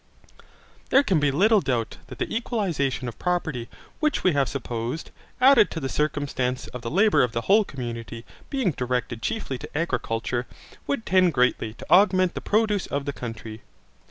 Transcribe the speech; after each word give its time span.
There 0.89 1.03
can 1.03 1.19
be 1.19 1.29
little 1.29 1.61
doubt 1.61 1.97
that 2.07 2.17
the 2.17 2.35
equalization 2.35 3.07
of 3.07 3.19
property 3.19 3.69
which 3.99 4.23
we 4.23 4.33
have 4.33 4.49
supposed, 4.49 5.11
added 5.39 5.69
to 5.69 5.79
the 5.79 5.89
circumstance 5.89 6.65
of 6.69 6.81
the 6.81 6.89
labour 6.89 7.21
of 7.21 7.33
the 7.33 7.41
whole 7.41 7.63
community 7.63 8.25
being 8.49 8.71
directed 8.71 9.21
chiefly 9.21 9.59
to 9.59 9.77
agriculture, 9.77 10.47
would 10.87 11.05
tend 11.05 11.35
greatly 11.35 11.75
to 11.75 11.91
augment 11.91 12.33
the 12.33 12.41
produce 12.41 12.87
of 12.87 13.05
the 13.05 13.13
country. 13.13 13.61